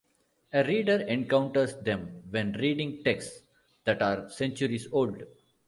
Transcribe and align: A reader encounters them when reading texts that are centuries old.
A 0.51 0.63
reader 0.63 1.01
encounters 1.01 1.75
them 1.75 2.23
when 2.31 2.53
reading 2.53 3.03
texts 3.03 3.43
that 3.85 4.01
are 4.01 4.27
centuries 4.31 4.87
old. 4.91 5.21